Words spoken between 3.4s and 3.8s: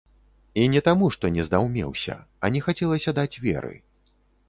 веры.